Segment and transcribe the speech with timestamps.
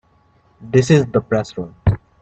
[0.59, 1.75] This is the Press Room.